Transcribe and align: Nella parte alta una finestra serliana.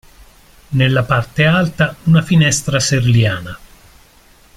Nella 0.69 1.03
parte 1.05 1.45
alta 1.45 1.95
una 2.05 2.23
finestra 2.23 2.79
serliana. 2.79 3.59